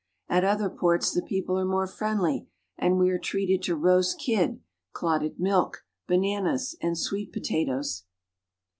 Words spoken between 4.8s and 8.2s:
clotted milk, bananas, and sweet potatoes.